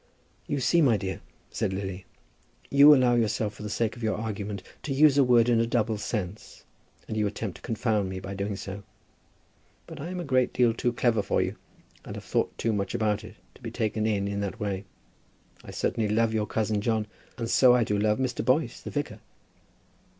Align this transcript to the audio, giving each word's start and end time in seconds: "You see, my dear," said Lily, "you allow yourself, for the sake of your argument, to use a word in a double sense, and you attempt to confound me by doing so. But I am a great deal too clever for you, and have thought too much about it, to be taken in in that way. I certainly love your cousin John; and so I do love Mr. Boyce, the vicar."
"You 0.47 0.59
see, 0.59 0.81
my 0.81 0.97
dear," 0.97 1.21
said 1.51 1.71
Lily, 1.73 2.07
"you 2.71 2.95
allow 2.95 3.13
yourself, 3.13 3.53
for 3.53 3.61
the 3.61 3.69
sake 3.69 3.95
of 3.95 4.01
your 4.01 4.17
argument, 4.17 4.63
to 4.81 4.91
use 4.95 5.15
a 5.15 5.23
word 5.23 5.47
in 5.47 5.59
a 5.59 5.67
double 5.67 5.99
sense, 5.99 6.63
and 7.07 7.15
you 7.15 7.27
attempt 7.27 7.57
to 7.57 7.61
confound 7.61 8.09
me 8.09 8.19
by 8.19 8.33
doing 8.33 8.55
so. 8.55 8.81
But 9.85 10.01
I 10.01 10.07
am 10.09 10.19
a 10.19 10.23
great 10.23 10.53
deal 10.53 10.73
too 10.73 10.91
clever 10.91 11.21
for 11.21 11.39
you, 11.39 11.55
and 12.03 12.15
have 12.15 12.25
thought 12.25 12.57
too 12.57 12.73
much 12.73 12.95
about 12.95 13.23
it, 13.23 13.35
to 13.53 13.61
be 13.61 13.69
taken 13.69 14.07
in 14.07 14.27
in 14.27 14.39
that 14.39 14.59
way. 14.59 14.85
I 15.63 15.69
certainly 15.69 16.09
love 16.09 16.33
your 16.33 16.47
cousin 16.47 16.81
John; 16.81 17.05
and 17.37 17.47
so 17.47 17.75
I 17.75 17.83
do 17.83 17.95
love 17.99 18.17
Mr. 18.17 18.43
Boyce, 18.43 18.81
the 18.81 18.89
vicar." 18.89 19.19